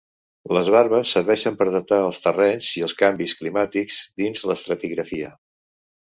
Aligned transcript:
Les 0.57 0.69
varves 0.75 1.11
serveixen 1.17 1.59
per 1.59 1.67
datar 1.75 1.99
els 2.05 2.21
terrenys 2.23 2.71
i 2.81 2.85
els 2.89 2.97
canvis 3.03 3.37
climàtics 3.43 4.01
dins 4.25 4.43
l'estratigrafia. 4.55 5.33